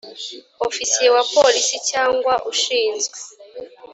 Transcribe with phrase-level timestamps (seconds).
[0.67, 3.17] ofisiye wa polisi cyangwa ushinzwe